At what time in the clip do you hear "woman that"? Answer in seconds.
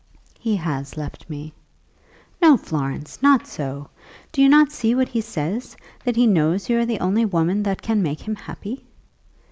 7.23-7.83